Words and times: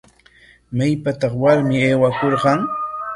¿Maypataq 0.77 1.33
warmi 1.43 1.75
aywakurqan? 1.87 2.59